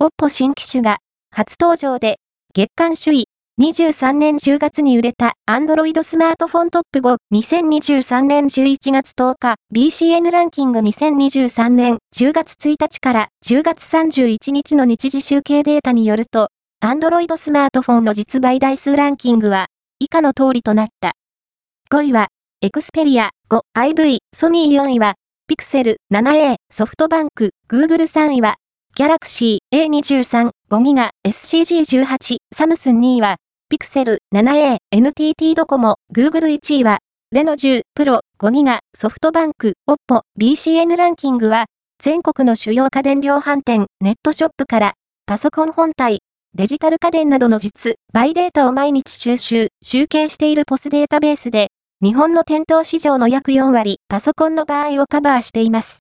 [0.00, 0.98] OPPO 新機種が
[1.34, 2.20] 初登場で
[2.54, 3.24] 月間首位
[3.60, 19.66] 23年10月に売れた Android スマートフォントップ5 2023年11月10日 BCN ランキング2023年10月1日から10月31日の日時集計データによると Android スマートフォンの実売台数ランキングは
[19.98, 21.14] 以下の通りとなった。
[21.90, 22.28] 5位は
[22.60, 25.14] エクスペリア 5IV ソニー4位は
[25.48, 28.58] ピクセル 7A ソフトバンク Google 3位は
[28.98, 33.36] ギャラクシー A23 5ギガ SCG18 サムスン2位は
[33.70, 36.98] ピクセル 7A、NTT ドコモ、Google 1位は、
[37.30, 41.66] レノ10、プロ5ギガ、ソフトバンク、OPPO、BCN ランキングは、
[42.02, 44.94] 全国の主要家電量販店、ネットショップから、
[45.26, 46.18] パソコン本体、
[46.56, 51.68] デジタル家電などの実、バイデータを毎日収集、集計しているポスデータベースで、
[52.02, 55.96] 日本の店頭市場の約4割、パソコンの場合をカバーしています。